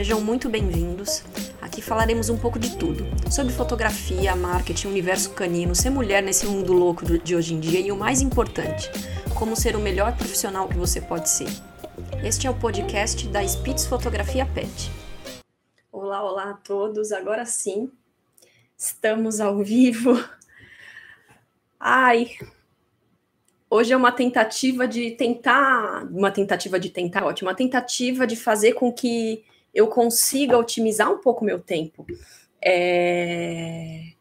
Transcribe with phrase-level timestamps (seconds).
[0.00, 1.22] Sejam muito bem-vindos.
[1.60, 6.72] Aqui falaremos um pouco de tudo: sobre fotografia, marketing, universo canino, ser mulher nesse mundo
[6.72, 8.90] louco de hoje em dia e o mais importante,
[9.38, 11.48] como ser o melhor profissional que você pode ser.
[12.24, 14.90] Este é o podcast da Spitz Fotografia Pet.
[15.92, 17.12] Olá, olá a todos.
[17.12, 17.92] Agora sim,
[18.78, 20.18] estamos ao vivo.
[21.78, 22.30] Ai,
[23.68, 28.72] hoje é uma tentativa de tentar, uma tentativa de tentar, ótimo, uma tentativa de fazer
[28.72, 32.06] com que eu consiga otimizar um pouco meu tempo.
[32.62, 34.12] É...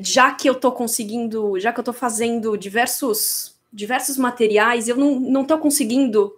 [0.00, 5.42] Já que eu estou conseguindo, já que eu estou fazendo diversos, diversos materiais, eu não
[5.42, 6.34] estou conseguindo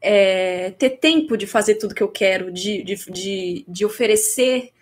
[0.00, 4.72] é, ter tempo de fazer tudo que eu quero, de, de, de, de oferecer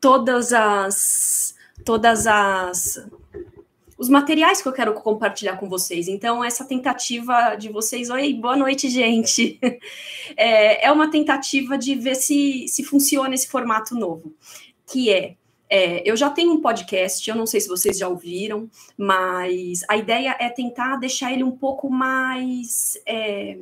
[0.00, 1.54] todas as
[1.84, 3.06] todas as
[4.00, 6.08] os materiais que eu quero compartilhar com vocês.
[6.08, 9.60] Então, essa tentativa de vocês, oi, boa noite, gente.
[10.36, 14.32] É, é uma tentativa de ver se, se funciona esse formato novo,
[14.86, 15.34] que é,
[15.68, 19.96] é, eu já tenho um podcast, eu não sei se vocês já ouviram, mas a
[19.96, 23.58] ideia é tentar deixar ele um pouco mais é,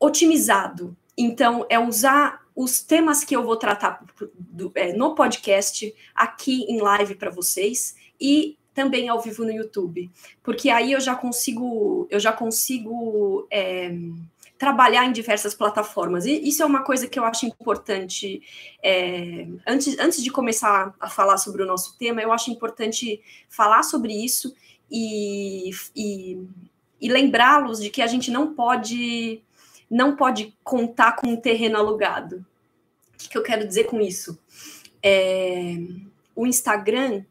[0.00, 0.96] otimizado.
[1.18, 4.02] Então, é usar os temas que eu vou tratar
[4.38, 10.10] do, é, no podcast aqui em live para vocês e também ao vivo no YouTube,
[10.42, 13.90] porque aí eu já consigo, eu já consigo é,
[14.58, 16.26] trabalhar em diversas plataformas.
[16.26, 18.42] E isso é uma coisa que eu acho importante.
[18.82, 23.82] É, antes, antes de começar a falar sobre o nosso tema, eu acho importante falar
[23.82, 24.54] sobre isso
[24.90, 26.38] e, e,
[27.00, 29.42] e lembrá-los de que a gente não pode
[29.88, 32.44] não pode contar com um terreno alugado.
[33.14, 34.36] O que, que eu quero dizer com isso?
[35.00, 35.76] É,
[36.34, 37.24] o Instagram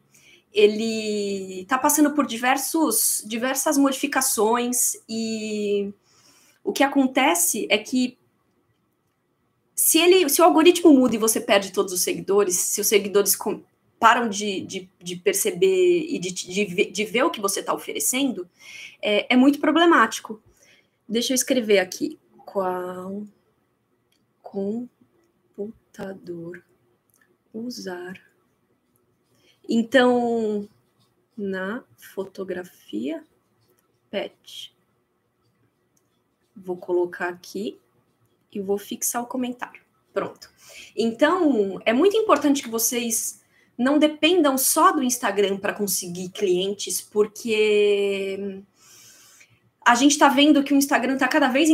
[0.56, 5.92] ele está passando por diversos, diversas modificações e
[6.64, 8.16] o que acontece é que
[9.74, 13.36] se ele, se o algoritmo muda e você perde todos os seguidores, se os seguidores
[14.00, 18.48] param de, de, de perceber e de, de, de, ver o que você está oferecendo,
[19.02, 20.42] é, é muito problemático.
[21.06, 22.18] Deixa eu escrever aqui.
[22.46, 23.24] Qual
[24.42, 26.64] computador
[27.52, 28.25] usar
[29.68, 30.68] então,
[31.36, 33.22] na fotografia
[34.10, 34.74] pet,
[36.54, 37.78] vou colocar aqui
[38.52, 39.82] e vou fixar o comentário.
[40.12, 40.50] Pronto.
[40.96, 43.42] Então, é muito importante que vocês
[43.76, 48.62] não dependam só do Instagram para conseguir clientes, porque
[49.84, 51.68] a gente está vendo que o Instagram está cada vez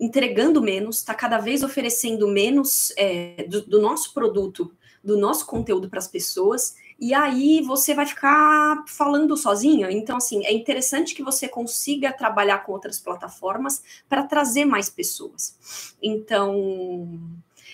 [0.00, 5.88] entregando menos, está cada vez oferecendo menos é, do, do nosso produto, do nosso conteúdo
[5.88, 9.90] para as pessoas e aí você vai ficar falando sozinho.
[9.90, 15.94] Então, assim, é interessante que você consiga trabalhar com outras plataformas para trazer mais pessoas.
[16.02, 17.18] Então,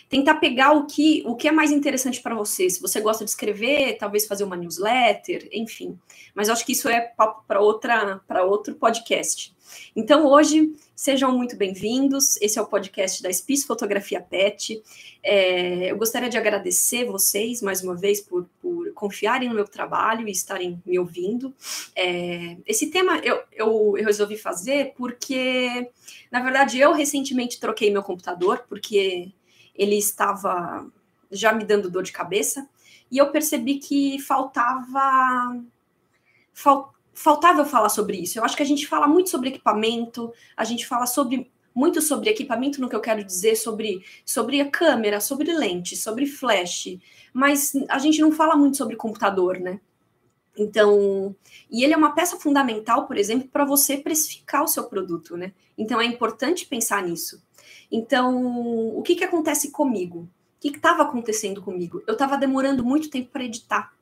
[0.09, 2.69] tentar pegar o que, o que é mais interessante para você.
[2.69, 5.99] Se você gosta de escrever, talvez fazer uma newsletter, enfim.
[6.35, 9.55] Mas acho que isso é papo para outra para outro podcast.
[9.95, 12.37] Então, hoje, sejam muito bem-vindos.
[12.41, 14.83] Esse é o podcast da Spice Fotografia Pet.
[15.23, 20.29] É, eu gostaria de agradecer vocês mais uma vez por, por confiarem no meu trabalho
[20.29, 21.53] e estarem me ouvindo.
[21.97, 25.91] É, esse tema eu, eu, eu resolvi fazer porque,
[26.31, 29.33] na verdade, eu recentemente troquei meu computador, porque
[29.75, 30.87] ele estava
[31.33, 32.69] já me dando dor de cabeça,
[33.11, 35.61] e eu percebi que faltava.
[36.53, 38.39] Fal, faltava eu falar sobre isso.
[38.39, 41.51] Eu acho que a gente fala muito sobre equipamento, a gente fala sobre
[41.81, 46.27] muito sobre equipamento no que eu quero dizer sobre sobre a câmera, sobre lente, sobre
[46.27, 46.99] flash,
[47.33, 49.81] mas a gente não fala muito sobre computador, né?
[50.59, 51.35] Então,
[51.71, 55.53] e ele é uma peça fundamental, por exemplo, para você precificar o seu produto, né?
[55.79, 57.43] Então é importante pensar nisso.
[57.91, 60.29] Então, o que, que acontece comigo?
[60.59, 62.03] O que estava acontecendo comigo?
[62.07, 63.95] Eu estava demorando muito tempo para editar,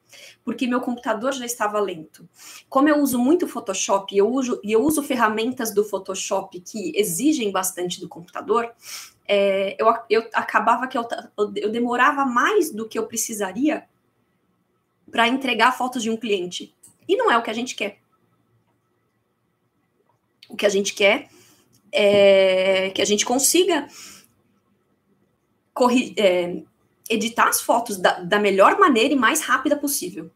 [0.45, 2.29] porque meu computador já estava lento.
[2.69, 7.51] Como eu uso muito Photoshop e eu uso, eu uso ferramentas do Photoshop que exigem
[7.51, 8.73] bastante do computador,
[9.27, 11.07] é, eu, eu acabava que eu,
[11.57, 13.87] eu demorava mais do que eu precisaria
[15.11, 16.75] para entregar fotos de um cliente.
[17.07, 17.99] E não é o que a gente quer.
[20.49, 21.29] O que a gente quer
[21.93, 23.87] é que a gente consiga
[26.17, 26.63] é,
[27.09, 30.31] editar as fotos da, da melhor maneira e mais rápida possível.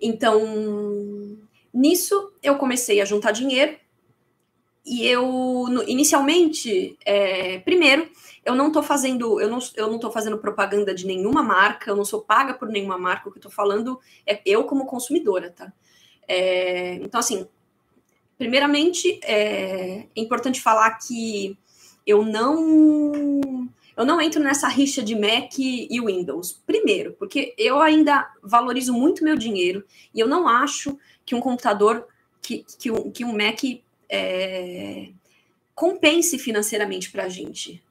[0.00, 1.38] Então,
[1.72, 3.76] nisso eu comecei a juntar dinheiro
[4.84, 8.08] e eu inicialmente, é, primeiro,
[8.44, 11.96] eu não estou fazendo, eu não, eu não tô fazendo propaganda de nenhuma marca, eu
[11.96, 15.50] não sou paga por nenhuma marca, o que eu tô falando é eu como consumidora,
[15.50, 15.72] tá?
[16.28, 17.48] É, então, assim,
[18.36, 21.56] primeiramente, é, é importante falar que
[22.06, 26.60] eu não eu não entro nessa rixa de Mac e Windows.
[26.66, 32.06] Primeiro, porque eu ainda valorizo muito meu dinheiro e eu não acho que um computador,
[32.42, 33.62] que, que, um, que um Mac
[34.08, 35.08] é,
[35.74, 37.82] compense financeiramente para a gente.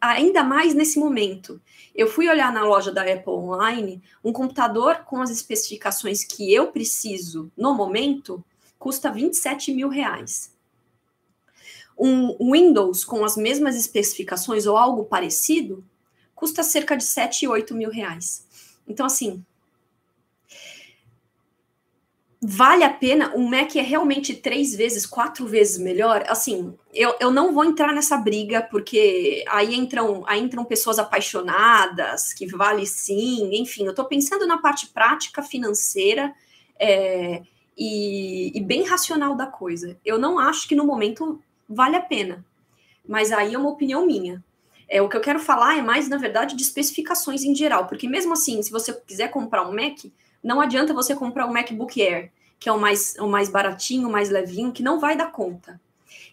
[0.00, 1.60] Ainda mais nesse momento.
[1.94, 6.68] Eu fui olhar na loja da Apple Online, um computador com as especificações que eu
[6.68, 8.44] preciso no momento
[8.78, 10.51] custa 27 mil reais
[11.98, 15.84] um Windows com as mesmas especificações ou algo parecido
[16.34, 18.46] custa cerca de 7, 8 mil reais.
[18.86, 19.44] Então, assim,
[22.40, 23.32] vale a pena?
[23.36, 26.24] Um Mac é realmente três vezes, quatro vezes melhor?
[26.26, 32.32] Assim, eu, eu não vou entrar nessa briga, porque aí entram, aí entram pessoas apaixonadas,
[32.34, 36.34] que vale sim, enfim, eu estou pensando na parte prática, financeira
[36.76, 37.42] é,
[37.78, 39.96] e, e bem racional da coisa.
[40.04, 41.40] Eu não acho que no momento
[41.74, 42.44] vale a pena.
[43.06, 44.42] Mas aí é uma opinião minha.
[44.88, 48.08] É, o que eu quero falar é mais, na verdade, de especificações em geral, porque
[48.08, 50.04] mesmo assim, se você quiser comprar um Mac,
[50.42, 54.12] não adianta você comprar um MacBook Air, que é o mais, o mais baratinho, o
[54.12, 55.80] mais levinho, que não vai dar conta.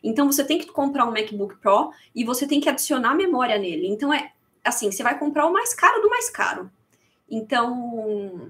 [0.04, 3.88] Então você tem que comprar um MacBook Pro e você tem que adicionar memória nele.
[3.88, 4.32] Então é
[4.64, 6.70] assim, você vai comprar o mais caro do mais caro.
[7.30, 8.42] Então,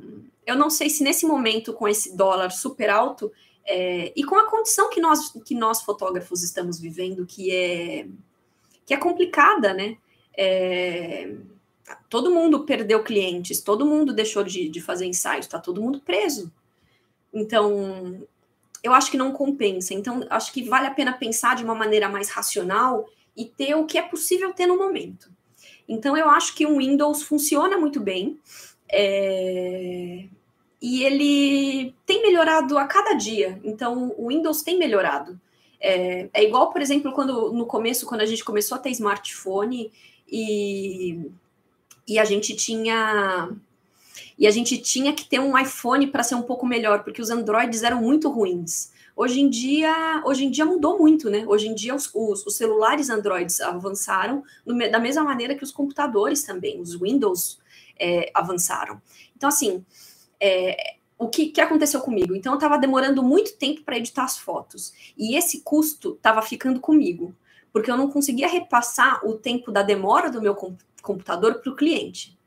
[0.45, 3.31] eu não sei se nesse momento, com esse dólar super alto,
[3.71, 8.07] é, e com a condição que nós, que nós fotógrafos estamos vivendo, que é,
[8.83, 9.95] que é complicada, né?
[10.35, 11.35] É,
[12.09, 16.51] todo mundo perdeu clientes, todo mundo deixou de, de fazer ensaios, está todo mundo preso.
[17.31, 18.27] Então,
[18.81, 19.93] eu acho que não compensa.
[19.93, 23.07] Então, acho que vale a pena pensar de uma maneira mais racional
[23.37, 25.31] e ter o que é possível ter no momento.
[25.87, 28.39] Então, eu acho que o Windows funciona muito bem.
[28.91, 30.25] É,
[30.81, 33.59] e ele tem melhorado a cada dia.
[33.63, 35.39] Então, o Windows tem melhorado.
[35.79, 39.91] É, é, igual, por exemplo, quando no começo, quando a gente começou a ter smartphone
[40.27, 41.31] e,
[42.07, 43.49] e a gente tinha
[44.37, 47.29] e a gente tinha que ter um iPhone para ser um pouco melhor, porque os
[47.29, 48.91] Androids eram muito ruins.
[49.15, 51.43] Hoje em dia, hoje em dia mudou muito, né?
[51.45, 55.71] Hoje em dia os, os, os celulares Androids avançaram no, da mesma maneira que os
[55.71, 57.59] computadores também, os Windows
[57.99, 59.01] é, avançaram.
[59.35, 59.83] Então, assim,
[60.41, 62.33] é, o que, que, aconteceu comigo?
[62.33, 64.93] Então, eu estava demorando muito tempo para editar as fotos.
[65.17, 67.35] E esse custo estava ficando comigo,
[67.73, 70.55] porque eu não conseguia repassar o tempo da demora do meu
[71.01, 72.37] computador para o cliente.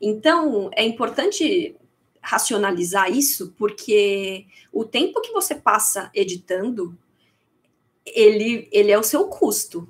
[0.00, 1.76] Então, é importante
[2.22, 6.96] racionalizar isso, porque o tempo que você passa editando,
[8.04, 9.88] ele, ele é o seu custo.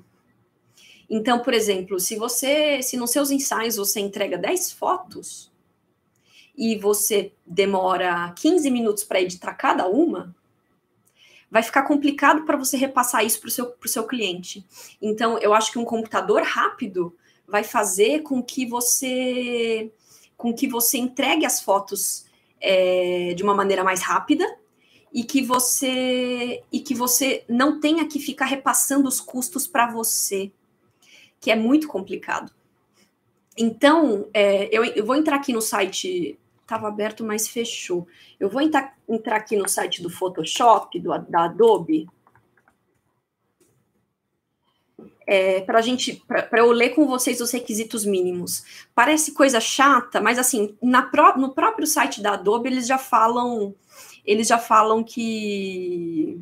[1.09, 5.51] Então, por exemplo, se você, se nos seus ensaios você entrega 10 fotos,
[6.57, 10.35] e você demora 15 minutos para editar cada uma,
[11.49, 14.65] vai ficar complicado para você repassar isso para o seu, seu cliente.
[15.01, 17.15] Então, eu acho que um computador rápido
[17.47, 19.91] vai fazer com que você
[20.35, 22.25] com que você entregue as fotos
[22.61, 24.45] é, de uma maneira mais rápida
[25.11, 30.51] e que você e que você não tenha que ficar repassando os custos para você,
[31.39, 32.51] que é muito complicado.
[33.57, 38.05] Então, é, eu, eu, vou entrar aqui no site estava aberto, mas fechou.
[38.37, 42.07] Eu vou entrar, entrar aqui no site do Photoshop, do, da Adobe,
[45.25, 48.87] é, para gente, para eu ler com vocês os requisitos mínimos.
[48.93, 50.77] Parece coisa chata, mas assim,
[51.11, 53.73] pró no próprio site da Adobe eles já falam,
[54.25, 56.39] eles já falam que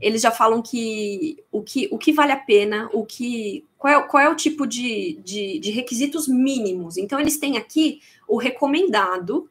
[0.00, 4.02] eles já falam que o que, o que vale a pena, o que qual é,
[4.02, 6.96] qual é o tipo de, de, de requisitos mínimos.
[6.96, 9.50] Então eles têm aqui o recomendado,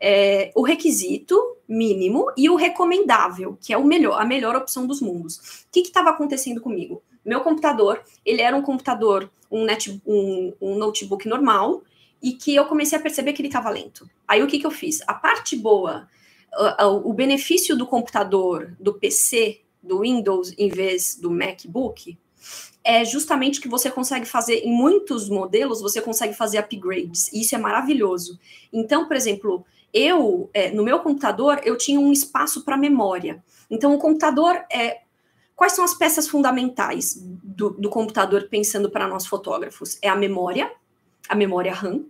[0.00, 5.00] é, o requisito mínimo e o recomendável, que é o melhor, a melhor opção dos
[5.00, 5.36] mundos.
[5.36, 7.02] O que estava acontecendo comigo?
[7.24, 11.82] Meu computador, ele era um computador, um, net, um, um notebook normal,
[12.22, 14.08] e que eu comecei a perceber que ele estava lento.
[14.26, 15.02] Aí o que, que eu fiz?
[15.06, 16.08] A parte boa,
[16.80, 22.18] o, o benefício do computador, do PC, do Windows, em vez do MacBook,
[22.82, 27.54] é justamente que você consegue fazer em muitos modelos, você consegue fazer upgrades, e isso
[27.54, 28.38] é maravilhoso.
[28.72, 33.42] Então, por exemplo, eu, é, no meu computador, eu tinha um espaço para memória.
[33.70, 35.00] Então, o computador é.
[35.56, 39.98] quais são as peças fundamentais do, do computador pensando para nós fotógrafos?
[40.02, 40.70] É a memória,
[41.28, 42.04] a memória RAM.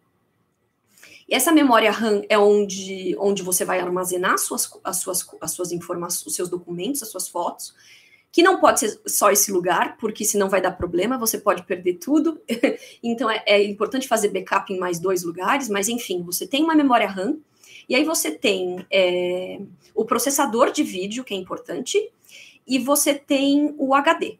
[1.29, 5.51] E essa memória RAM é onde, onde você vai armazenar as suas, as suas, as
[5.53, 7.75] suas informações, os seus documentos, as suas fotos
[8.31, 11.95] que não pode ser só esse lugar, porque senão vai dar problema, você pode perder
[11.95, 12.41] tudo.
[13.03, 16.75] então é, é, importante fazer backup em mais dois lugares, mas enfim, você tem uma
[16.75, 17.39] memória RAM,
[17.89, 19.61] e aí você tem é,
[19.95, 22.11] o processador de vídeo, que é importante,
[22.67, 24.39] e você tem o HD.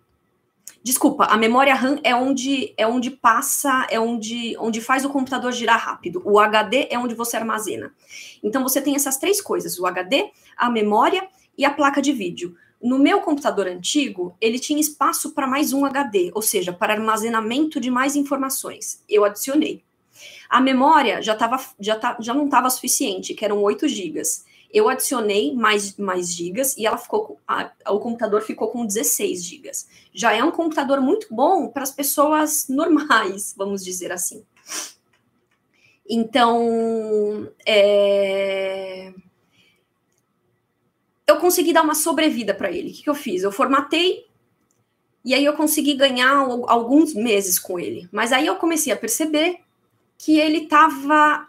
[0.83, 5.53] Desculpa, a memória RAM é onde é onde passa, é onde, onde faz o computador
[5.53, 6.23] girar rápido.
[6.25, 7.93] O HD é onde você armazena.
[8.43, 12.55] Então você tem essas três coisas: o HD, a memória e a placa de vídeo.
[12.81, 17.81] No meu computador antigo, ele tinha espaço para mais um HD, ou seja, para armazenamento
[17.81, 19.03] de mais informações.
[19.09, 19.83] Eu adicionei.
[20.49, 24.23] A memória já, tava, já, tá, já não estava suficiente, que eram 8 GB.
[24.73, 29.89] Eu adicionei mais, mais gigas e ela ficou a, o computador ficou com 16 gigas.
[30.13, 34.45] Já é um computador muito bom para as pessoas normais, vamos dizer assim.
[36.09, 39.13] Então, é
[41.29, 42.91] eu consegui dar uma sobrevida para ele.
[42.91, 43.43] O que, que eu fiz?
[43.43, 44.25] Eu formatei
[45.23, 46.35] e aí eu consegui ganhar
[46.67, 48.09] alguns meses com ele.
[48.11, 49.59] Mas aí eu comecei a perceber
[50.19, 51.49] que ele estava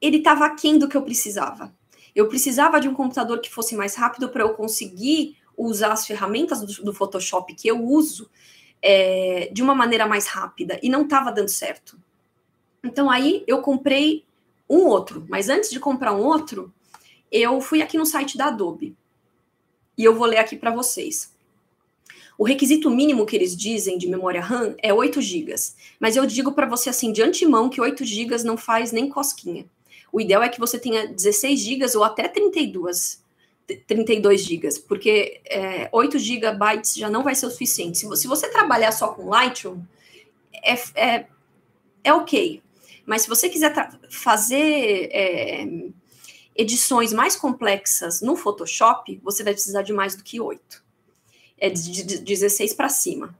[0.00, 1.74] ele estava aquém do que eu precisava.
[2.14, 6.60] Eu precisava de um computador que fosse mais rápido para eu conseguir usar as ferramentas
[6.60, 8.30] do, do Photoshop que eu uso
[8.82, 11.98] é, de uma maneira mais rápida e não estava dando certo.
[12.82, 14.24] Então aí eu comprei
[14.68, 16.72] um outro, mas antes de comprar um outro,
[17.30, 18.96] eu fui aqui no site da Adobe
[19.96, 21.35] e eu vou ler aqui para vocês.
[22.38, 25.54] O requisito mínimo que eles dizem de memória RAM é 8 GB,
[25.98, 29.64] mas eu digo para você assim de antemão que 8 GB não faz nem cosquinha.
[30.12, 33.24] O ideal é que você tenha 16 GB ou até 32
[33.86, 36.46] 32 GB, porque é, 8 GB
[36.94, 37.98] já não vai ser o suficiente.
[37.98, 39.82] Se, se você trabalhar só com Lightroom,
[40.62, 41.26] é, é,
[42.04, 42.62] é ok.
[43.04, 43.72] Mas se você quiser
[44.08, 45.66] fazer é,
[46.54, 50.85] edições mais complexas no Photoshop, você vai precisar de mais do que 8.
[51.58, 53.34] É de, de 16 para cima.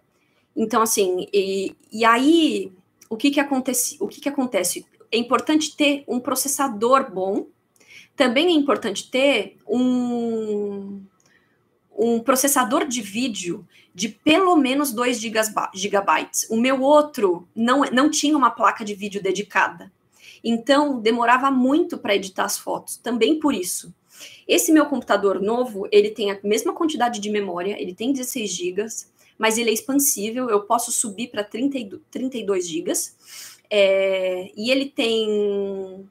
[0.56, 2.72] Então, assim, e, e aí,
[3.10, 3.96] o que que acontece?
[4.00, 4.86] O que que acontece?
[5.12, 7.46] É importante ter um processador bom.
[8.16, 11.02] Também é importante ter um,
[11.96, 15.20] um processador de vídeo de pelo menos 2
[15.74, 16.46] gigabytes.
[16.50, 19.92] O meu outro não, não tinha uma placa de vídeo dedicada.
[20.42, 23.92] Então, demorava muito para editar as fotos, também por isso.
[24.46, 28.86] Esse meu computador novo, ele tem a mesma quantidade de memória, ele tem 16 GB,
[29.38, 32.92] mas ele é expansível, eu posso subir para 32 GB.
[33.68, 36.08] É, e ele tem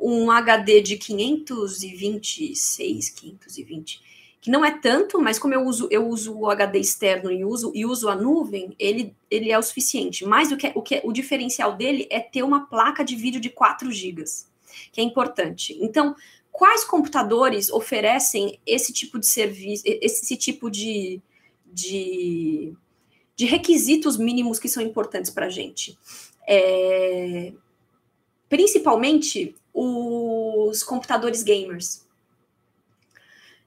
[0.00, 4.06] um HD de 526, 520
[4.46, 7.72] que não é tanto, mas como eu uso, eu uso o HD externo e uso,
[7.74, 10.24] e uso a nuvem, ele, ele é o suficiente.
[10.24, 13.50] Mas o que, o que o diferencial dele é ter uma placa de vídeo de
[13.50, 14.22] 4 GB,
[14.92, 15.76] que é importante.
[15.80, 16.14] Então,
[16.56, 21.20] quais computadores oferecem esse tipo de serviço, esse tipo de,
[21.66, 22.72] de,
[23.36, 25.98] de requisitos mínimos que são importantes para a gente?
[26.48, 27.52] É,
[28.48, 32.06] principalmente os computadores gamers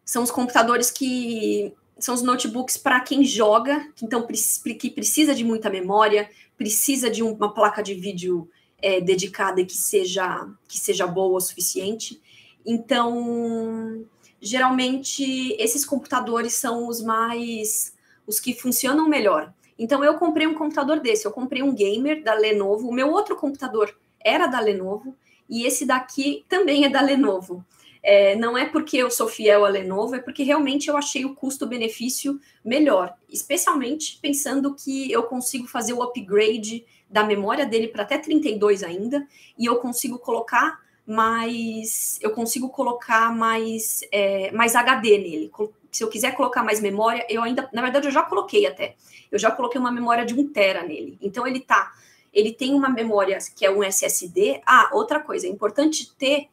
[0.04, 5.44] são os computadores que são os notebooks para quem joga, que então que precisa de
[5.44, 6.28] muita memória,
[6.58, 8.50] precisa de uma placa de vídeo
[8.82, 12.20] é, dedicada e que seja que seja boa o suficiente.
[12.66, 14.06] Então,
[14.42, 17.94] geralmente esses computadores são os mais
[18.26, 19.52] os que funcionam melhor.
[19.78, 23.36] Então eu comprei um computador desse, eu comprei um gamer da Lenovo, o meu outro
[23.36, 25.16] computador era da Lenovo
[25.50, 27.66] e esse daqui também é da Lenovo.
[28.02, 31.36] É, não é porque eu sou fiel a Lenovo, é porque realmente eu achei o
[31.36, 38.18] custo-benefício melhor, especialmente pensando que eu consigo fazer o upgrade da memória dele para até
[38.18, 45.52] 32 ainda, e eu consigo colocar mais, eu consigo colocar mais, é, mais HD nele.
[45.92, 48.96] Se eu quiser colocar mais memória, eu ainda, na verdade, eu já coloquei até.
[49.32, 51.18] Eu já coloquei uma memória de 1 tera nele.
[51.20, 51.94] Então ele tá,
[52.32, 54.62] ele tem uma memória que é um SSD.
[54.64, 56.48] Ah, outra coisa, é importante ter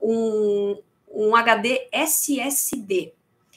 [0.00, 0.78] um,
[1.12, 3.12] um HD SSD.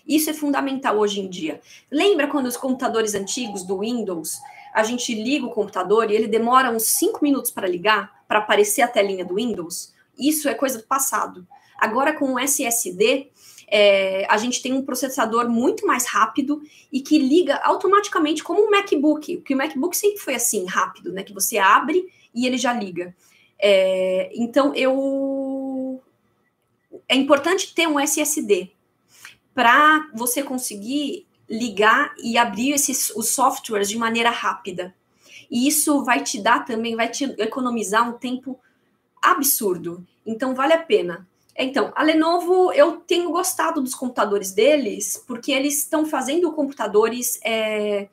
[0.06, 1.62] Isso é fundamental hoje em dia.
[1.90, 4.38] Lembra quando os computadores antigos do Windows,
[4.74, 8.82] a gente liga o computador e ele demora uns 5 minutos para ligar, para aparecer
[8.82, 9.94] a telinha do Windows?
[10.22, 11.48] Isso é coisa do passado.
[11.78, 13.32] Agora, com o SSD,
[13.68, 16.62] é, a gente tem um processador muito mais rápido
[16.92, 21.24] e que liga automaticamente como um MacBook, que o MacBook sempre foi assim, rápido, né?
[21.24, 23.16] Que você abre e ele já liga.
[23.58, 26.02] É, então, eu
[27.08, 28.72] é importante ter um SSD
[29.54, 34.94] para você conseguir ligar e abrir esses os softwares de maneira rápida.
[35.50, 38.60] E isso vai te dar também, vai te economizar um tempo
[39.22, 40.06] absurdo.
[40.26, 41.28] Então vale a pena.
[41.58, 48.08] Então, a Lenovo, eu tenho gostado dos computadores deles, porque eles estão fazendo computadores é,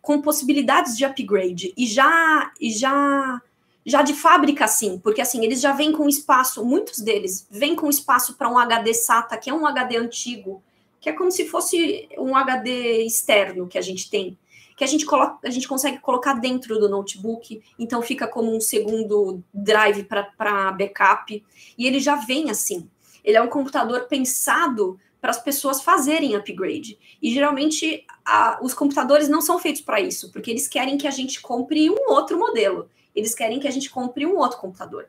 [0.00, 1.74] com possibilidades de upgrade.
[1.76, 3.42] E já, e já,
[3.84, 7.90] já de fábrica, sim, porque assim, eles já vêm com espaço, muitos deles vêm com
[7.90, 10.62] espaço para um HD SATA, que é um HD antigo,
[11.00, 14.38] que é como se fosse um HD externo que a gente tem
[14.76, 18.60] que a gente coloca, a gente consegue colocar dentro do notebook, então fica como um
[18.60, 21.44] segundo drive para backup,
[21.78, 22.88] e ele já vem assim.
[23.22, 26.98] Ele é um computador pensado para as pessoas fazerem upgrade.
[27.22, 31.10] E geralmente a, os computadores não são feitos para isso, porque eles querem que a
[31.10, 32.90] gente compre um outro modelo.
[33.14, 35.08] Eles querem que a gente compre um outro computador.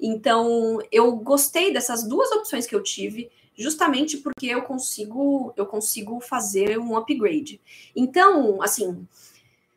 [0.00, 6.20] Então, eu gostei dessas duas opções que eu tive justamente porque eu consigo eu consigo
[6.20, 7.60] fazer um upgrade.
[7.94, 9.06] Então, assim,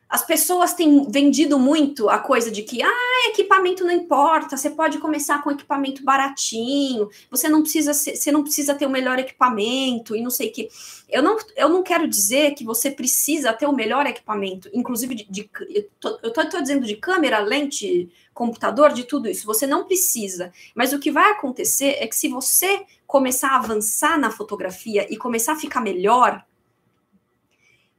[0.07, 4.99] as pessoas têm vendido muito a coisa de que ah, equipamento não importa, você pode
[4.99, 10.15] começar com equipamento baratinho, você não precisa ser, você não precisa ter o melhor equipamento
[10.15, 10.69] e não sei o que.
[11.09, 15.25] Eu não, eu não quero dizer que você precisa ter o melhor equipamento, inclusive de,
[15.29, 19.45] de eu, tô, eu tô, tô dizendo de câmera, lente, computador, de tudo isso.
[19.47, 20.51] Você não precisa.
[20.75, 25.17] Mas o que vai acontecer é que se você começar a avançar na fotografia e
[25.17, 26.45] começar a ficar melhor,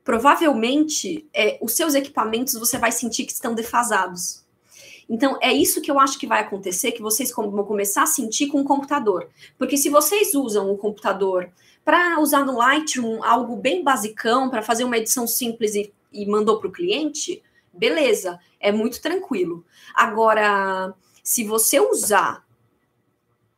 [0.06, 4.46] provavelmente é, os seus equipamentos você vai sentir que estão defasados.
[5.08, 8.46] Então, é isso que eu acho que vai acontecer, que vocês vão começar a sentir
[8.46, 9.28] com o computador.
[9.58, 11.50] Porque se vocês usam o computador
[11.84, 16.60] para usar no Lightroom algo bem basicão, para fazer uma edição simples e, e mandou
[16.60, 19.64] para o cliente, beleza, é muito tranquilo.
[19.92, 22.46] Agora, se você usar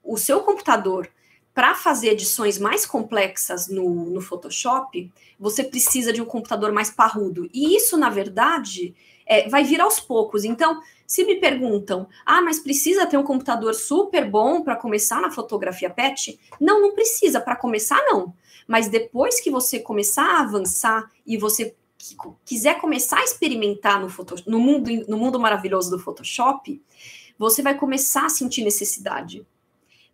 [0.02, 1.10] o seu computador
[1.58, 5.10] para fazer edições mais complexas no, no Photoshop,
[5.40, 7.50] você precisa de um computador mais parrudo.
[7.52, 8.94] E isso, na verdade,
[9.26, 10.44] é, vai vir aos poucos.
[10.44, 15.32] Então, se me perguntam, ah, mas precisa ter um computador super bom para começar na
[15.32, 16.38] fotografia PET?
[16.60, 17.40] Não, não precisa.
[17.40, 18.32] Para começar, não.
[18.64, 21.74] Mas depois que você começar a avançar e você
[22.44, 24.06] quiser começar a experimentar no,
[24.46, 26.80] no, mundo, no mundo maravilhoso do Photoshop,
[27.36, 29.44] você vai começar a sentir necessidade.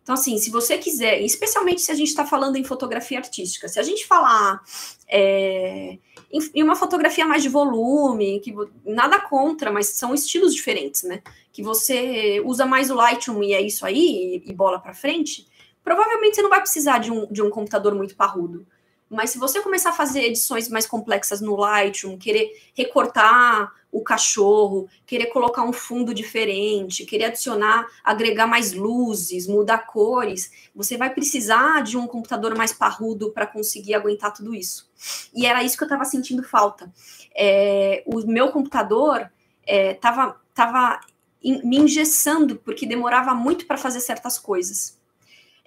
[0.05, 3.79] Então, assim, se você quiser, especialmente se a gente está falando em fotografia artística, se
[3.79, 4.61] a gente falar
[5.07, 5.97] é,
[6.31, 8.53] em, em, uma fotografia mais de volume, que
[8.85, 11.23] nada contra, mas são estilos diferentes, né?
[11.51, 15.47] Que você usa mais o Lightroom e é isso aí, e, e bola para frente,
[15.83, 18.63] provavelmente você não vai precisar de um, de um computador muito parrudo.
[19.09, 24.89] Mas se você começar a fazer edições mais complexas no Lightroom, querer recortar o cachorro,
[25.05, 31.81] querer colocar um fundo diferente, querer adicionar, agregar mais luzes, mudar cores, você vai precisar
[31.81, 34.91] de um computador mais parrudo para conseguir aguentar tudo isso.
[35.33, 36.91] E era isso que eu estava sentindo falta.
[37.33, 39.31] É, o meu computador
[39.65, 40.99] estava é, tava
[41.41, 44.99] me engessando, porque demorava muito para fazer certas coisas.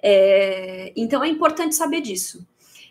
[0.02, 2.46] É, então é importante saber disso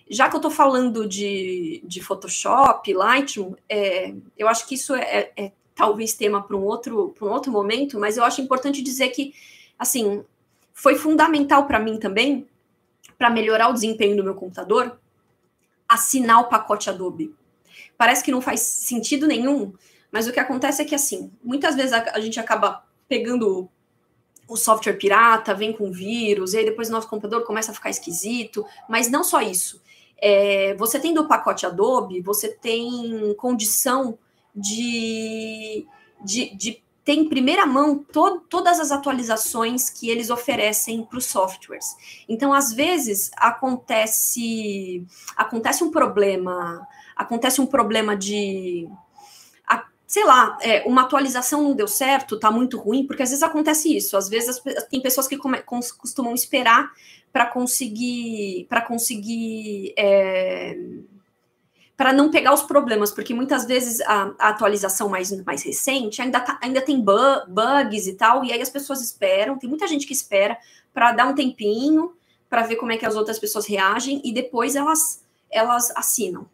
[0.09, 5.01] já que eu estou falando de, de Photoshop, Lightroom, é, eu acho que isso é,
[5.01, 9.09] é, é talvez tema para um outro um outro momento, mas eu acho importante dizer
[9.09, 9.33] que
[9.77, 10.23] assim
[10.73, 12.47] foi fundamental para mim também
[13.17, 14.97] para melhorar o desempenho do meu computador
[15.87, 17.33] assinar o pacote Adobe.
[17.97, 19.73] Parece que não faz sentido nenhum,
[20.11, 23.69] mas o que acontece é que assim muitas vezes a, a gente acaba pegando
[24.47, 27.89] o software pirata, vem com vírus, e aí depois o nosso computador começa a ficar
[27.89, 29.81] esquisito, mas não só isso.
[30.19, 34.17] É, você tendo o pacote Adobe, você tem condição
[34.55, 35.85] de,
[36.23, 41.25] de, de ter em primeira mão to, todas as atualizações que eles oferecem para os
[41.25, 41.95] softwares.
[42.27, 48.89] Então, às vezes, acontece, acontece um problema, acontece um problema de
[50.17, 53.95] sei lá, é, uma atualização não deu certo, tá muito ruim, porque às vezes acontece
[53.95, 54.17] isso.
[54.17, 56.91] Às vezes as, tem pessoas que come, costumam esperar
[57.31, 60.75] para conseguir para conseguir é,
[61.95, 66.39] para não pegar os problemas, porque muitas vezes a, a, atualização mais, mais recente ainda,
[66.39, 70.07] tá, ainda tem bu bugs e tal, e aí as pessoas esperam, tem muita gente
[70.07, 70.57] que espera
[70.91, 72.11] para dar um tempinho
[72.49, 76.47] para ver como é que as outras pessoas reagem e depois elas elas assinam.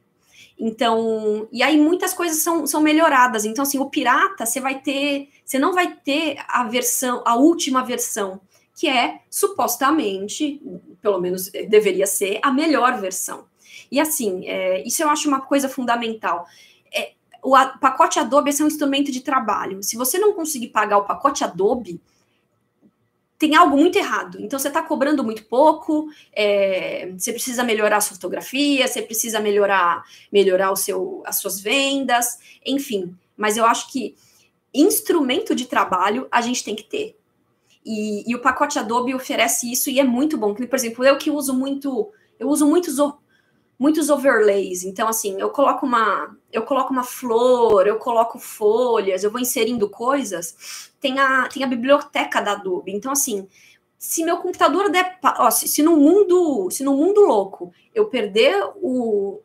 [0.59, 3.45] Então, e aí muitas coisas são, são melhoradas.
[3.45, 7.83] Então, assim, o pirata, você vai ter, você não vai ter a versão, a última
[7.83, 8.39] versão
[8.75, 10.61] que é supostamente,
[11.01, 13.45] pelo menos deveria ser, a melhor versão.
[13.91, 16.47] E assim, é, isso eu acho uma coisa fundamental.
[16.91, 17.11] É,
[17.43, 19.83] o a, pacote Adobe é um instrumento de trabalho.
[19.83, 22.01] Se você não conseguir pagar o pacote Adobe,
[23.37, 24.37] tem algo muito errado.
[24.39, 29.39] Então você está cobrando muito pouco, é, você precisa melhorar a sua fotografia, você precisa
[29.39, 33.15] melhorar, melhorar o seu, as suas vendas, enfim.
[33.35, 34.15] Mas eu acho que
[34.73, 37.17] instrumento de trabalho a gente tem que ter.
[37.85, 40.53] E, e o pacote Adobe oferece isso e é muito bom.
[40.53, 42.97] Por exemplo, eu que uso muito, eu uso muitos
[43.83, 44.85] muitos overlays.
[44.85, 49.89] Então, assim, eu coloco uma, eu coloco uma flor, eu coloco folhas, eu vou inserindo
[49.89, 50.89] coisas.
[51.01, 52.93] Tem a, tem a biblioteca da Adobe.
[52.93, 53.45] Então, assim,
[53.99, 58.55] se meu computador der, ó, se, se no mundo, se no mundo louco eu perder
[58.77, 59.41] o,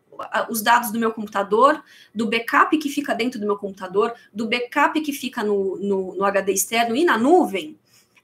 [0.48, 1.82] os dados do meu computador,
[2.14, 6.24] do backup que fica dentro do meu computador, do backup que fica no, no, no
[6.24, 7.76] HD externo e na nuvem,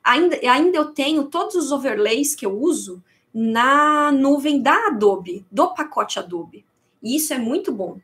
[0.04, 3.02] ainda, ainda eu tenho todos os overlays que eu uso
[3.34, 6.64] na nuvem da Adobe, do pacote Adobe.
[7.02, 7.98] E isso é muito bom.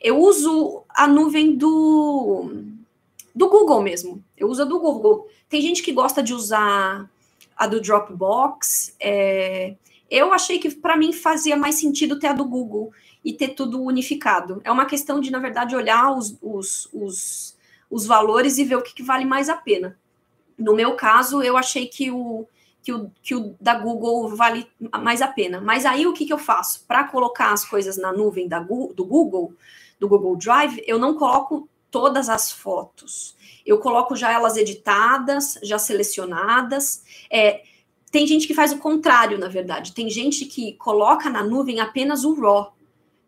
[0.00, 2.50] Eu uso a nuvem do,
[3.34, 4.24] do Google mesmo.
[4.36, 5.28] Eu uso a do Google.
[5.50, 7.10] Tem gente que gosta de usar
[7.54, 8.96] a do Dropbox.
[8.98, 9.74] É,
[10.10, 12.90] eu achei que para mim fazia mais sentido ter a do Google
[13.22, 14.62] e ter tudo unificado.
[14.64, 17.56] É uma questão de, na verdade, olhar os, os, os,
[17.90, 19.98] os valores e ver o que, que vale mais a pena.
[20.58, 22.46] No meu caso, eu achei que o,
[22.82, 24.66] que o, que o da Google vale
[25.02, 25.60] mais a pena.
[25.60, 26.84] Mas aí o que, que eu faço?
[26.86, 29.54] Para colocar as coisas na nuvem da, do Google,
[29.98, 33.36] do Google Drive, eu não coloco todas as fotos.
[33.66, 37.02] Eu coloco já elas editadas, já selecionadas.
[37.30, 37.62] É,
[38.10, 39.92] tem gente que faz o contrário, na verdade.
[39.92, 42.72] Tem gente que coloca na nuvem apenas o RAW,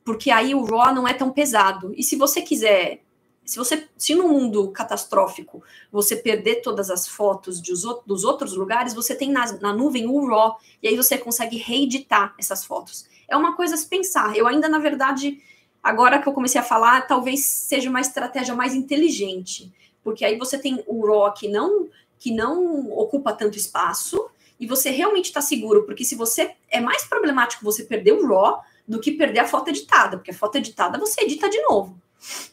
[0.04, 1.92] porque aí o RAW não é tão pesado.
[1.96, 3.02] E se você quiser
[3.44, 8.54] se você, se no mundo catastrófico você perder todas as fotos de os, dos outros
[8.54, 13.06] lugares, você tem na, na nuvem o RAW, e aí você consegue reeditar essas fotos.
[13.28, 14.36] É uma coisa a se pensar.
[14.36, 15.42] Eu ainda, na verdade,
[15.82, 19.72] agora que eu comecei a falar, talvez seja uma estratégia mais inteligente,
[20.04, 24.28] porque aí você tem o RAW que não, que não ocupa tanto espaço,
[24.58, 26.54] e você realmente está seguro, porque se você.
[26.70, 30.34] É mais problemático você perder o RAW do que perder a foto editada, porque a
[30.34, 32.00] foto editada você edita de novo.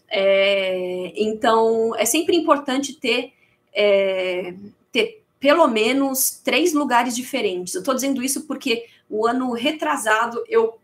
[0.10, 3.34] É, então, é sempre importante ter,
[3.74, 4.56] é,
[4.92, 7.74] ter pelo menos três lugares diferentes.
[7.74, 10.80] Eu estou dizendo isso porque o ano retrasado eu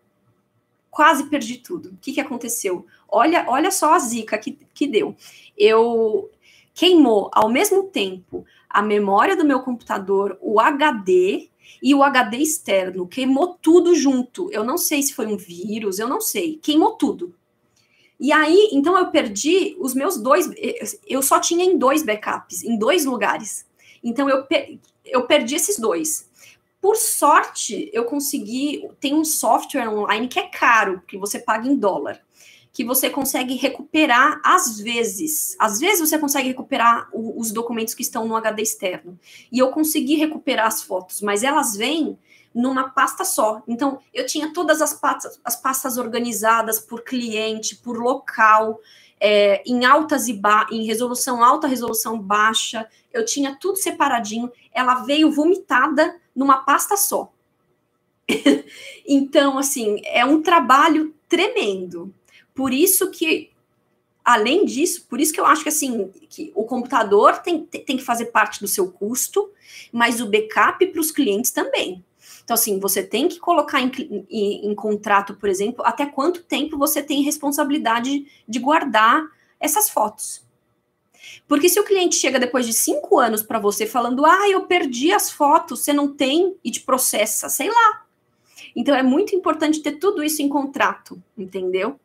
[0.89, 1.89] quase perdi tudo.
[1.89, 2.85] O que, que aconteceu?
[3.07, 5.15] Olha, olha só a zica que, que deu.
[5.57, 6.31] Eu
[6.73, 11.49] queimou ao mesmo tempo a memória do meu computador, o HD
[11.81, 13.07] e o HD externo.
[13.07, 14.49] Queimou tudo junto.
[14.51, 16.57] Eu não sei se foi um vírus, eu não sei.
[16.61, 17.35] Queimou tudo.
[18.19, 20.49] E aí, então eu perdi os meus dois,
[21.07, 23.65] eu só tinha em dois backups, em dois lugares.
[24.03, 24.45] Então eu,
[25.05, 26.29] eu perdi esses dois.
[26.79, 28.87] Por sorte, eu consegui.
[28.99, 32.21] Tem um software online que é caro, que você paga em dólar,
[32.71, 35.55] que você consegue recuperar às vezes.
[35.59, 39.19] Às vezes você consegue recuperar o, os documentos que estão no HD externo.
[39.51, 42.17] E eu consegui recuperar as fotos, mas elas vêm
[42.55, 43.61] numa pasta só.
[43.67, 48.79] Então, eu tinha todas as pastas, as pastas organizadas por cliente, por local,
[49.19, 52.87] é, em altas e ba em resolução alta, resolução baixa.
[53.11, 54.49] Eu tinha tudo separadinho.
[54.71, 57.29] Ela veio vomitada numa pasta só.
[59.05, 62.13] então, assim, é um trabalho tremendo.
[62.53, 63.51] Por isso que
[64.23, 68.03] além disso, por isso que eu acho que assim, que o computador tem, tem que
[68.03, 69.51] fazer parte do seu custo,
[69.91, 72.03] mas o backup para os clientes também.
[72.45, 73.91] Então, assim, você tem que colocar em,
[74.29, 79.27] em, em contrato, por exemplo, até quanto tempo você tem responsabilidade de guardar
[79.59, 80.45] essas fotos.
[81.47, 85.11] Porque se o cliente chega depois de cinco anos para você falando, ah, eu perdi
[85.11, 88.05] as fotos, você não tem e te processa, sei lá.
[88.75, 91.99] Então é muito importante ter tudo isso em contrato, entendeu?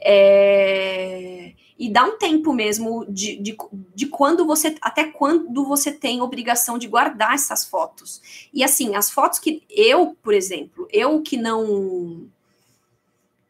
[0.00, 3.56] É e dá um tempo mesmo de, de,
[3.94, 8.48] de quando você, até quando você tem obrigação de guardar essas fotos.
[8.52, 12.26] E assim, as fotos que eu, por exemplo, eu que não.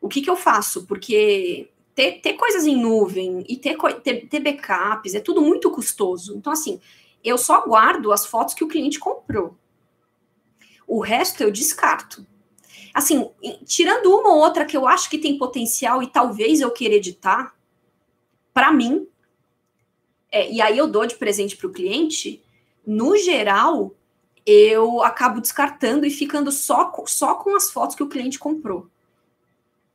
[0.01, 0.87] O que, que eu faço?
[0.87, 6.37] Porque ter, ter coisas em nuvem e ter, ter, ter backups é tudo muito custoso.
[6.37, 6.81] Então, assim,
[7.23, 9.57] eu só guardo as fotos que o cliente comprou.
[10.87, 12.27] O resto eu descarto.
[12.97, 13.29] Assim,
[13.67, 17.55] tirando uma ou outra que eu acho que tem potencial e talvez eu queira editar,
[18.55, 19.07] para mim,
[20.33, 22.43] é, e aí eu dou de presente para o cliente,
[22.87, 23.95] no geral,
[24.47, 28.89] eu acabo descartando e ficando só, só com as fotos que o cliente comprou.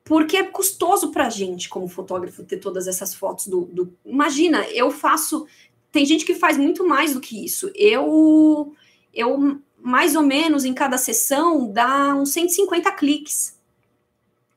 [0.04, 3.98] Porque é custoso para a gente, como fotógrafo, ter todas essas fotos do, do.
[4.06, 5.48] Imagina, eu faço.
[5.92, 7.72] Tem gente que faz muito mais do que isso.
[7.74, 8.76] Eu,
[9.12, 13.60] eu mais ou menos, em cada sessão, dá uns 150 cliques.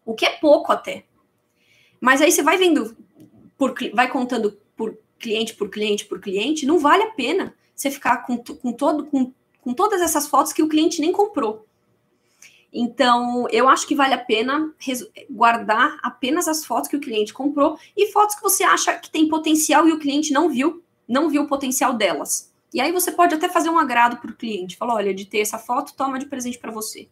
[0.04, 1.04] O que é pouco até.
[2.00, 2.96] Mas aí você vai vendo
[3.56, 8.18] por, vai contando por cliente por cliente por cliente, não vale a pena você ficar
[8.26, 9.32] com, com todo com,
[9.62, 11.66] com todas essas fotos que o cliente nem comprou.
[12.70, 14.74] Então, eu acho que vale a pena
[15.30, 19.28] guardar apenas as fotos que o cliente comprou e fotos que você acha que tem
[19.28, 22.52] potencial e o cliente não viu, não viu o potencial delas.
[22.74, 25.38] E aí você pode até fazer um agrado para o cliente, falar, olha, de ter
[25.38, 27.08] essa foto, toma de presente para você.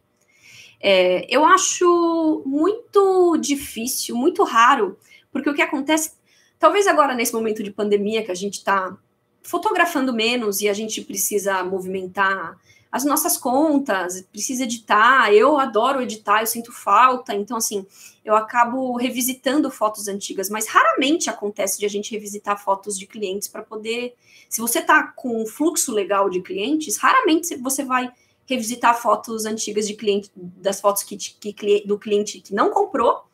[0.80, 4.98] É, eu acho muito difícil, muito raro,
[5.30, 6.14] porque o que acontece,
[6.58, 8.98] talvez agora nesse momento de pandemia que a gente está
[9.44, 12.58] fotografando menos e a gente precisa movimentar
[12.92, 15.32] as nossas contas, precisa editar.
[15.32, 17.86] Eu adoro editar, eu sinto falta, então assim,
[18.22, 23.48] eu acabo revisitando fotos antigas, mas raramente acontece de a gente revisitar fotos de clientes
[23.48, 24.14] para poder.
[24.46, 28.12] Se você está com um fluxo legal de clientes, raramente você vai
[28.44, 33.24] revisitar fotos antigas de cliente, das fotos que, que do cliente que não comprou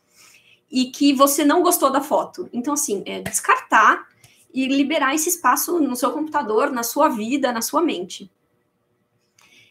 [0.71, 2.49] e que você não gostou da foto.
[2.53, 4.07] Então, assim, é descartar
[4.55, 8.31] e liberar esse espaço no seu computador, na sua vida, na sua mente.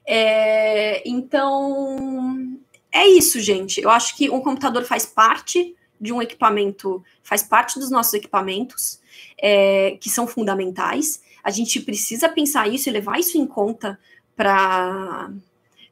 [0.09, 2.57] É, então,
[2.91, 3.81] é isso, gente.
[3.81, 9.01] Eu acho que um computador faz parte de um equipamento, faz parte dos nossos equipamentos,
[9.37, 11.21] é, que são fundamentais.
[11.43, 13.99] A gente precisa pensar isso e levar isso em conta
[14.35, 15.29] para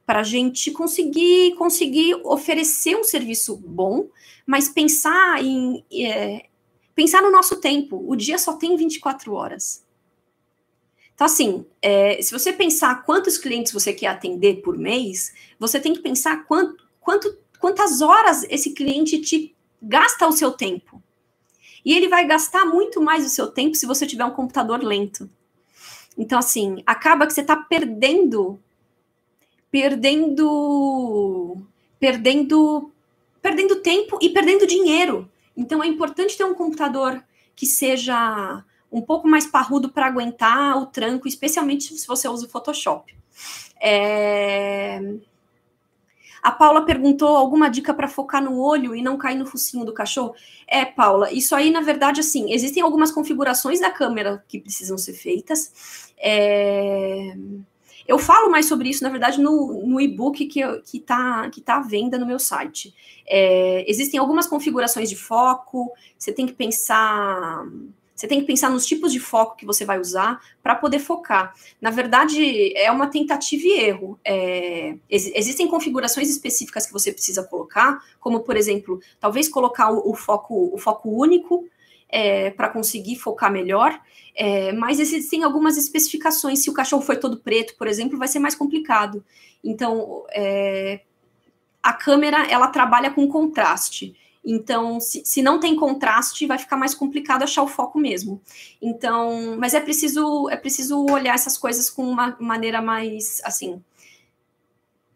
[0.06, 4.08] para a gente conseguir conseguir oferecer um serviço bom,
[4.46, 6.46] mas pensar em é,
[6.94, 8.04] pensar no nosso tempo.
[8.08, 9.85] O dia só tem 24 horas.
[11.16, 15.94] Então, assim, é, se você pensar quantos clientes você quer atender por mês, você tem
[15.94, 21.02] que pensar quanto, quanto, quantas horas esse cliente te gasta o seu tempo.
[21.86, 25.30] E ele vai gastar muito mais o seu tempo se você tiver um computador lento.
[26.18, 28.60] Então, assim, acaba que você está perdendo,
[29.72, 31.58] perdendo,
[31.98, 32.92] perdendo,
[33.42, 35.30] perdendo tempo e perdendo dinheiro.
[35.56, 37.24] Então, é importante ter um computador
[37.56, 38.64] que seja
[38.96, 43.14] um pouco mais parrudo para aguentar o tranco, especialmente se você usa o Photoshop.
[43.82, 45.02] É...
[46.42, 49.94] A Paula perguntou alguma dica para focar no olho e não cair no focinho do
[49.94, 50.34] cachorro.
[50.66, 55.14] É, Paula, isso aí, na verdade, assim, existem algumas configurações da câmera que precisam ser
[55.14, 56.14] feitas.
[56.18, 57.36] É...
[58.08, 60.62] Eu falo mais sobre isso, na verdade, no, no e-book que
[60.94, 62.96] está que tá à venda no meu site.
[63.28, 63.84] É...
[63.92, 67.66] existem algumas configurações de foco, você tem que pensar
[68.16, 71.54] você tem que pensar nos tipos de foco que você vai usar para poder focar.
[71.82, 74.18] Na verdade, é uma tentativa e erro.
[74.24, 80.12] É, ex existem configurações específicas que você precisa colocar, como, por exemplo, talvez colocar o,
[80.12, 81.68] o foco, o foco único
[82.08, 84.00] é, para conseguir focar melhor.
[84.34, 86.64] É, mas existem algumas especificações.
[86.64, 89.24] Se o cachorro foi todo preto, por exemplo, vai ser mais complicado.
[89.62, 91.02] Então, é,
[91.84, 94.16] a câmera ela trabalha com contraste.
[94.46, 98.40] Então, se, se não tem contraste, vai ficar mais complicado achar o foco mesmo.
[98.80, 103.82] Então, mas é preciso é preciso olhar essas coisas com uma maneira mais assim.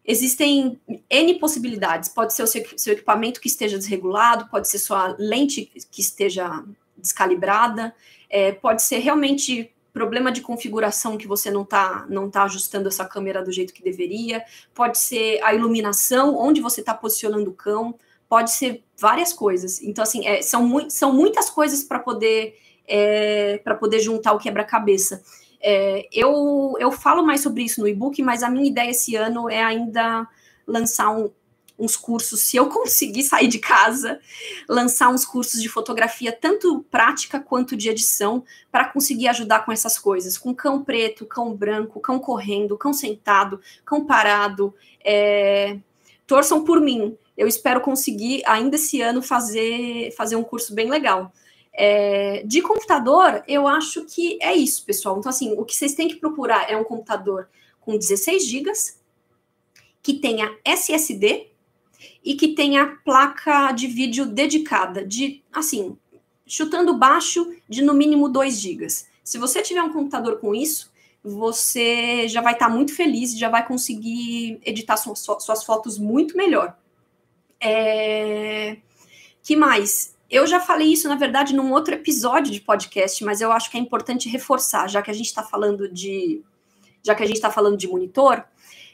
[0.03, 2.09] Existem N possibilidades.
[2.09, 6.63] Pode ser o seu, seu equipamento que esteja desregulado, pode ser sua lente que esteja
[6.97, 7.95] descalibrada,
[8.27, 13.05] é, pode ser realmente problema de configuração que você não está não tá ajustando essa
[13.05, 17.95] câmera do jeito que deveria, pode ser a iluminação, onde você está posicionando o cão,
[18.29, 19.81] pode ser várias coisas.
[19.81, 22.55] Então, assim, é, são, mu são muitas coisas para poder,
[22.87, 25.23] é, para poder juntar o quebra-cabeça.
[25.59, 29.49] É, eu, eu falo mais sobre isso no e-book, mas a minha ideia esse ano
[29.49, 30.27] é ainda
[30.65, 31.31] lançar um,
[31.79, 34.19] uns cursos, se eu conseguir sair de casa,
[34.67, 39.97] lançar uns cursos de fotografia, tanto prática quanto de edição, para conseguir ajudar com essas
[39.97, 44.73] coisas, com cão preto, cão branco, cão correndo, cão sentado, cão parado.
[45.03, 45.79] É,
[46.27, 51.31] torçam por mim eu espero conseguir ainda esse ano fazer, fazer um curso bem legal.
[51.71, 55.17] É, de computador, eu acho que é isso, pessoal.
[55.17, 57.47] Então, assim, o que vocês têm que procurar é um computador
[57.79, 58.73] com 16 GB,
[60.03, 61.47] que tenha SSD
[62.25, 65.97] e que tenha placa de vídeo dedicada, de, assim,
[66.45, 68.85] chutando baixo, de no mínimo 2 GB.
[69.23, 70.91] Se você tiver um computador com isso,
[71.23, 76.75] você já vai estar muito feliz, já vai conseguir editar suas fotos muito melhor.
[77.61, 78.77] É...
[79.43, 80.15] Que mais?
[80.29, 83.77] Eu já falei isso, na verdade, num outro episódio de podcast, mas eu acho que
[83.77, 86.43] é importante reforçar, já que a gente está falando de.
[87.03, 88.43] Já que a gente está falando de monitor,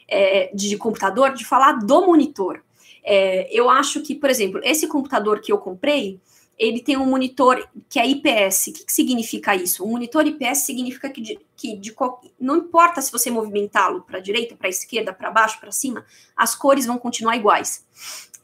[0.08, 2.62] é, de computador, de falar do monitor.
[3.04, 6.20] É, eu acho que, por exemplo, esse computador que eu comprei,
[6.58, 8.68] ele tem um monitor que é IPS.
[8.68, 9.84] O que, que significa isso?
[9.84, 11.94] Um monitor IPS significa que, de, que de,
[12.40, 16.04] não importa se você movimentá-lo para a direita, para a esquerda, para baixo, para cima,
[16.34, 17.84] as cores vão continuar iguais.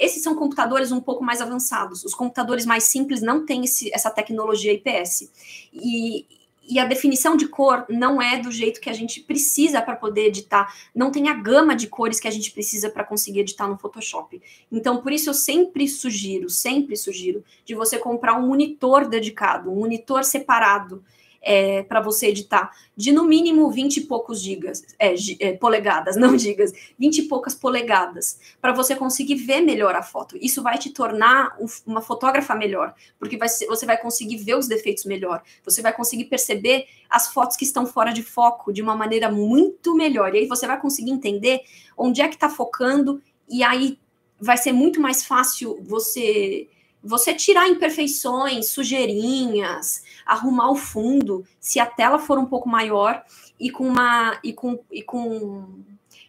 [0.02, 2.04] Esses são computadores um pouco mais avançados.
[2.04, 5.30] Os computadores mais simples não têm esse, essa tecnologia IPS.
[5.72, 6.26] E,
[6.68, 10.26] e a definição de cor não é do jeito que a gente precisa para poder
[10.26, 13.78] editar, não tem a gama de cores que a gente precisa para conseguir editar no
[13.78, 14.42] Photoshop.
[14.72, 19.76] Então, por isso eu sempre sugiro, sempre sugiro de você comprar um monitor dedicado, um
[19.76, 21.04] monitor separado
[21.42, 26.38] é, para você editar, de no mínimo 20 e poucos gigas, é, é, polegadas, não
[26.38, 30.38] gigas, 20 e poucas polegadas, para você conseguir ver melhor a foto.
[30.40, 35.04] Isso vai te tornar uma fotógrafa melhor, porque vai você vai conseguir ver os defeitos
[35.04, 39.30] melhor, você vai conseguir perceber as fotos que estão fora de foco de uma maneira
[39.30, 40.34] muito melhor.
[40.34, 41.60] E aí você vai conseguir entender
[41.96, 43.98] onde é que está focando, e aí
[44.40, 46.68] vai ser muito mais fácil você
[47.02, 53.24] você tirar imperfeições, sujeirinhas, arrumar o fundo, se a tela for um pouco maior
[53.58, 55.82] e com uma e com, e com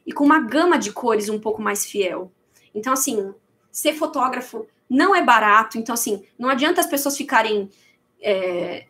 [0.05, 2.31] e com uma gama de cores um pouco mais fiel.
[2.73, 3.33] Então assim,
[3.71, 5.77] ser fotógrafo não é barato.
[5.77, 7.69] Então assim, não adianta as pessoas ficarem
[8.21, 8.88] é,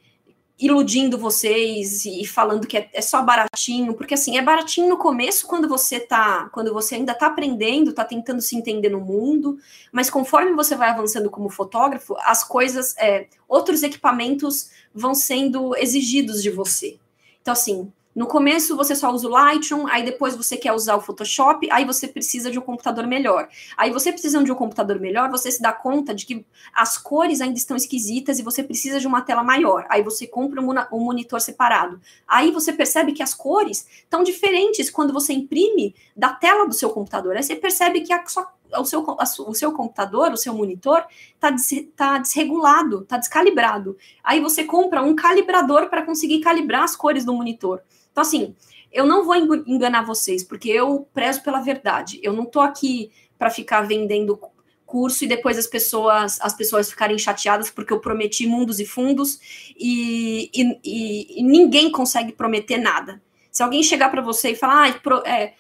[0.59, 5.47] iludindo vocês e falando que é, é, só baratinho, porque assim, é baratinho no começo
[5.47, 9.57] quando você tá, quando você ainda tá aprendendo, tá tentando se entender no mundo,
[9.91, 16.41] mas conforme você vai avançando como fotógrafo, as coisas, é, outros equipamentos vão sendo exigidos
[16.41, 16.97] de você.
[17.41, 21.01] Então assim, no começo você só usa o Lightroom, aí depois você quer usar o
[21.01, 23.49] Photoshop, aí você precisa de um computador melhor.
[23.75, 27.41] Aí você precisando de um computador melhor, você se dá conta de que as cores
[27.41, 29.85] ainda estão esquisitas e você precisa de uma tela maior.
[29.89, 31.99] Aí você compra um monitor separado.
[32.27, 36.91] Aí você percebe que as cores estão diferentes quando você imprime da tela do seu
[36.91, 37.35] computador.
[37.35, 39.03] Aí você percebe que a, só, o, seu,
[39.47, 43.97] o seu computador, o seu monitor, está des, tá desregulado, está descalibrado.
[44.23, 47.81] Aí você compra um calibrador para conseguir calibrar as cores do monitor.
[48.13, 48.55] Então, assim,
[48.91, 52.19] eu não vou enganar vocês, porque eu prezo pela verdade.
[52.23, 54.39] Eu não tô aqui para ficar vendendo
[54.85, 59.39] curso e depois as pessoas as pessoas ficarem chateadas porque eu prometi mundos e fundos
[59.75, 63.19] e, e, e ninguém consegue prometer nada.
[63.51, 65.55] Se alguém chegar para você e falar, ah, pro, é,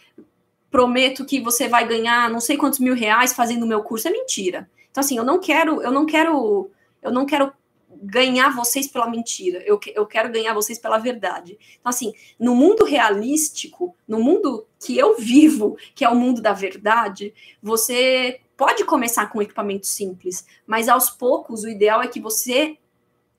[0.69, 4.11] prometo que você vai ganhar não sei quantos mil reais fazendo o meu curso, é
[4.11, 4.69] mentira.
[4.91, 6.69] Então, assim, eu não quero, eu não quero,
[7.01, 7.51] eu não quero
[8.03, 11.57] ganhar vocês pela mentira, eu, eu quero ganhar vocês pela verdade.
[11.79, 16.51] Então, assim, no mundo realístico, no mundo que eu vivo, que é o mundo da
[16.51, 22.77] verdade, você pode começar com equipamento simples, mas aos poucos o ideal é que você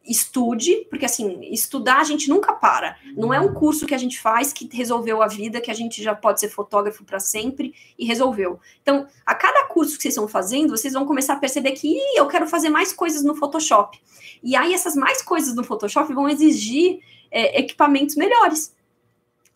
[0.07, 2.97] estude, porque assim, estudar a gente nunca para.
[3.17, 6.03] Não é um curso que a gente faz que resolveu a vida, que a gente
[6.03, 8.61] já pode ser fotógrafo para sempre e resolveu.
[8.83, 12.27] Então, a cada curso que vocês estão fazendo, vocês vão começar a perceber que eu
[12.29, 13.99] quero fazer mais coisas no Photoshop.
[14.43, 18.75] E aí, essas mais coisas no Photoshop vão exigir é, equipamentos melhores.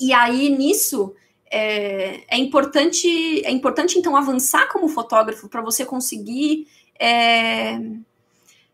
[0.00, 1.14] E aí, nisso,
[1.50, 3.06] é, é, importante,
[3.44, 6.66] é importante, então, avançar como fotógrafo para você conseguir.
[7.00, 7.78] É,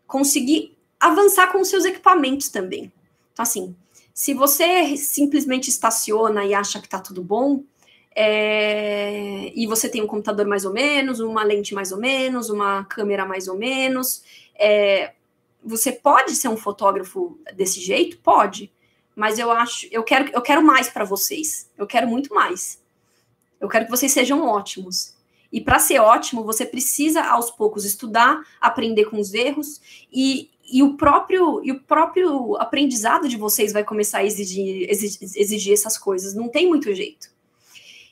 [0.07, 2.91] conseguir avançar com os seus equipamentos também.
[3.33, 3.75] Então, assim,
[4.13, 7.63] se você simplesmente estaciona e acha que está tudo bom,
[8.15, 12.85] é, e você tem um computador mais ou menos, uma lente mais ou menos, uma
[12.85, 14.23] câmera mais ou menos,
[14.57, 15.13] é,
[15.61, 18.17] você pode ser um fotógrafo desse jeito?
[18.19, 18.71] Pode.
[19.15, 21.69] Mas eu acho, eu quero, eu quero mais para vocês.
[21.77, 22.81] Eu quero muito mais.
[23.59, 25.15] Eu quero que vocês sejam ótimos.
[25.51, 29.81] E para ser ótimo, você precisa aos poucos estudar, aprender com os erros
[30.11, 35.29] e, e o próprio e o próprio aprendizado de vocês vai começar a exigir, exigir,
[35.35, 36.33] exigir essas coisas.
[36.33, 37.29] Não tem muito jeito.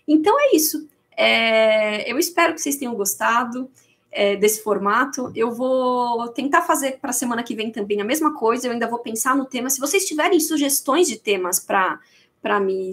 [0.08, 0.88] Então é isso.
[1.16, 3.70] É, eu espero que vocês tenham gostado
[4.12, 5.32] é, desse formato.
[5.36, 8.68] Eu vou tentar fazer para a semana que vem também a mesma coisa.
[8.68, 9.70] Eu ainda vou pensar no tema.
[9.70, 12.00] Se vocês tiverem sugestões de temas para
[12.42, 12.92] para me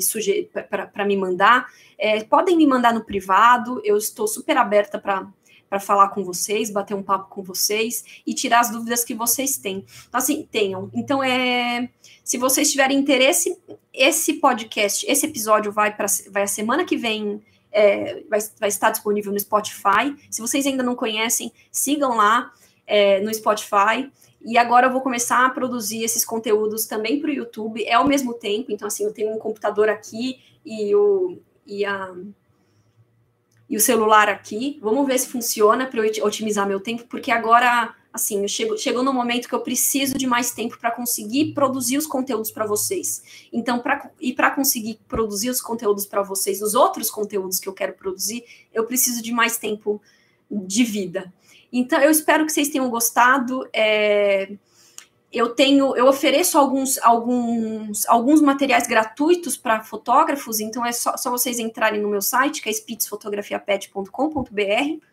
[0.93, 1.67] para me mandar,
[1.99, 3.81] é, podem me mandar no privado.
[3.85, 5.27] Eu estou super aberta para
[5.71, 9.57] para falar com vocês, bater um papo com vocês e tirar as dúvidas que vocês
[9.57, 9.87] têm.
[10.09, 10.91] Então, assim, tenham.
[10.93, 11.89] Então, é,
[12.25, 13.57] se vocês tiverem interesse,
[13.95, 17.41] esse podcast, esse episódio vai para vai a semana que vem.
[17.73, 20.17] É, vai, vai estar disponível no Spotify.
[20.29, 22.53] Se vocês ainda não conhecem, sigam lá
[22.85, 24.11] é, no Spotify.
[24.43, 28.09] E agora eu vou começar a produzir esses conteúdos também para o YouTube, é ao
[28.09, 28.73] mesmo tempo.
[28.73, 32.13] Então, assim, eu tenho um computador aqui e, o, e a
[33.71, 34.79] e o celular aqui.
[34.83, 39.15] Vamos ver se funciona para eu otimizar meu tempo, porque agora, assim, chego, chegou no
[39.15, 43.23] momento que eu preciso de mais tempo para conseguir produzir os conteúdos para vocês.
[43.53, 47.73] Então, pra, e para conseguir produzir os conteúdos para vocês, os outros conteúdos que eu
[47.73, 48.45] quero produzir,
[48.75, 50.03] eu preciso de mais tempo
[50.51, 51.33] de vida.
[51.73, 53.69] Então, eu espero que vocês tenham gostado.
[53.73, 54.51] É,
[55.33, 61.31] eu tenho, eu ofereço alguns, alguns, alguns materiais gratuitos para fotógrafos, então é só, só,
[61.31, 65.07] vocês entrarem no meu site, que é spitzfotografiapet.com.br.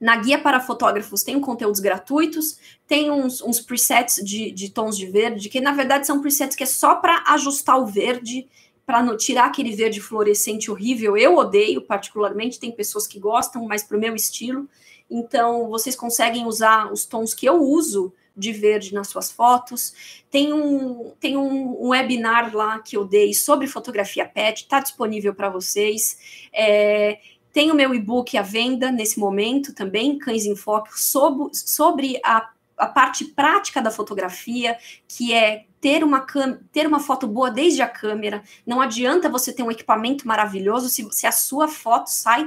[0.00, 2.56] Na guia para fotógrafos tem conteúdos gratuitos,
[2.86, 6.62] tem uns, uns presets de, de, tons de verde, que na verdade são presets que
[6.62, 8.48] é só para ajustar o verde,
[8.86, 11.16] para tirar aquele verde fluorescente horrível.
[11.16, 14.68] Eu odeio particularmente, tem pessoas que gostam, mas para o meu estilo.
[15.10, 20.22] Então, vocês conseguem usar os tons que eu uso de verde nas suas fotos.
[20.30, 25.34] Tem um, tem um, um webinar lá que eu dei sobre fotografia pet, está disponível
[25.34, 26.48] para vocês.
[26.52, 27.18] É,
[27.52, 32.48] tem o meu e-book à venda nesse momento também, Cães em Foco, sobre, sobre a,
[32.76, 34.78] a parte prática da fotografia,
[35.08, 36.24] que é ter uma,
[36.70, 38.42] ter uma foto boa desde a câmera.
[38.66, 42.46] Não adianta você ter um equipamento maravilhoso se, se a sua foto sai,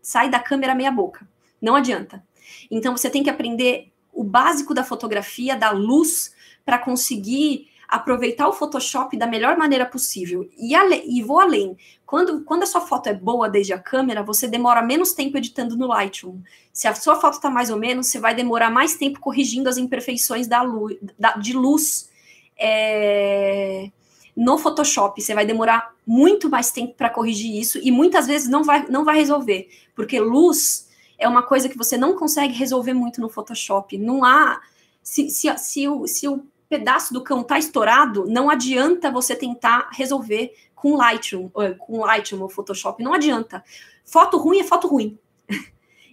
[0.00, 1.26] sai da câmera meia boca.
[1.60, 2.22] Não adianta.
[2.70, 6.34] Então você tem que aprender o básico da fotografia, da luz,
[6.64, 10.48] para conseguir aproveitar o Photoshop da melhor maneira possível.
[10.58, 11.76] E, ale, e vou além.
[12.06, 15.76] Quando, quando a sua foto é boa desde a câmera, você demora menos tempo editando
[15.76, 16.40] no Lightroom.
[16.72, 19.76] Se a sua foto está mais ou menos, você vai demorar mais tempo corrigindo as
[19.76, 22.10] imperfeições da luz, da, de luz
[22.58, 23.90] é,
[24.36, 25.20] no Photoshop.
[25.20, 29.04] Você vai demorar muito mais tempo para corrigir isso e muitas vezes não vai, não
[29.04, 30.88] vai resolver, porque luz
[31.18, 33.96] é uma coisa que você não consegue resolver muito no Photoshop.
[33.98, 34.60] Não há.
[35.02, 39.90] Se, se, se, o, se o pedaço do cão está estourado, não adianta você tentar
[39.92, 43.02] resolver com Lightroom, com Lightroom ou Photoshop.
[43.02, 43.64] Não adianta.
[44.04, 45.18] Foto ruim é foto ruim.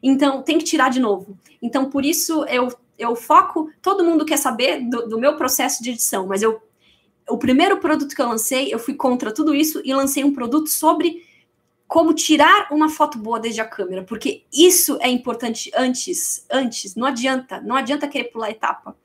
[0.01, 1.37] então, tem que tirar de novo.
[1.61, 3.69] Então, por isso, eu, eu foco.
[3.81, 6.61] Todo mundo quer saber do, do meu processo de edição, mas eu.
[7.29, 10.67] O primeiro produto que eu lancei, eu fui contra tudo isso e lancei um produto
[10.67, 11.23] sobre
[11.91, 17.05] como tirar uma foto boa desde a câmera, porque isso é importante antes, antes, não
[17.05, 18.95] adianta, não adianta querer pular etapa.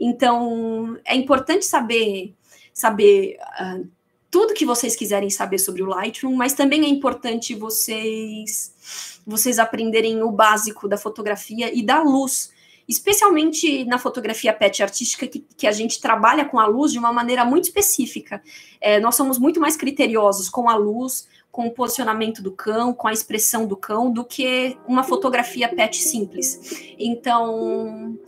[0.00, 2.34] Então, é importante saber
[2.72, 3.86] saber uh,
[4.30, 10.22] tudo que vocês quiserem saber sobre o Lightroom, mas também é importante vocês vocês aprenderem
[10.22, 12.50] o básico da fotografia e da luz,
[12.90, 17.12] especialmente na fotografia pet artística, que, que a gente trabalha com a luz de uma
[17.12, 18.42] maneira muito específica.
[18.80, 23.06] É, nós somos muito mais criteriosos com a luz, com o posicionamento do cão, com
[23.06, 26.82] a expressão do cão, do que uma fotografia pet simples.
[26.98, 28.18] Então,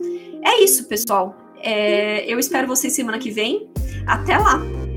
[0.41, 1.35] é isso, pessoal.
[1.57, 3.69] É, eu espero vocês semana que vem.
[4.07, 4.92] Até lá!